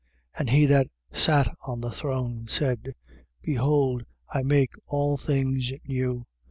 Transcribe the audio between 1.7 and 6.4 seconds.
the throne, said: Behold, I make all things new.